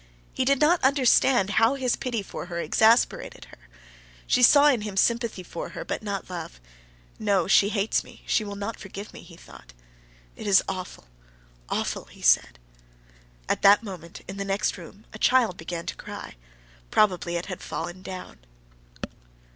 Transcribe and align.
He 0.33 0.45
did 0.45 0.59
not 0.59 0.83
understand 0.83 1.51
how 1.61 1.75
his 1.75 1.95
pity 1.95 2.23
for 2.23 2.47
her 2.47 2.57
exasperated 2.59 3.45
her. 3.51 3.67
She 4.25 4.41
saw 4.41 4.65
in 4.65 4.81
him 4.81 4.97
sympathy 4.97 5.43
for 5.43 5.69
her, 5.77 5.85
but 5.85 6.01
not 6.01 6.27
love. 6.27 6.59
"No, 7.19 7.47
she 7.47 7.69
hates 7.69 8.03
me. 8.03 8.23
She 8.25 8.43
will 8.43 8.55
not 8.55 8.79
forgive 8.79 9.13
me," 9.13 9.21
he 9.21 9.35
thought. 9.37 9.73
"It 10.35 10.47
is 10.47 10.63
awful! 10.67 11.05
awful!" 11.69 12.05
he 12.05 12.23
said. 12.23 12.57
At 13.47 13.61
that 13.61 13.83
moment 13.83 14.21
in 14.27 14.37
the 14.37 14.43
next 14.43 14.75
room 14.75 15.05
a 15.13 15.19
child 15.19 15.55
began 15.55 15.85
to 15.85 15.95
cry; 15.95 16.35
probably 16.89 17.35
it 17.35 17.45
had 17.45 17.61
fallen 17.61 18.01
down. 18.01 18.39